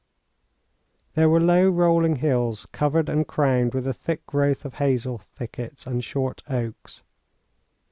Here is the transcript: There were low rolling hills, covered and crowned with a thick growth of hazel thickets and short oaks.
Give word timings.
There 1.13 1.29
were 1.29 1.39
low 1.39 1.69
rolling 1.69 2.15
hills, 2.15 2.65
covered 2.71 3.07
and 3.07 3.27
crowned 3.27 3.75
with 3.75 3.85
a 3.85 3.93
thick 3.93 4.25
growth 4.25 4.65
of 4.65 4.73
hazel 4.81 5.19
thickets 5.19 5.85
and 5.85 6.03
short 6.03 6.41
oaks. 6.49 7.03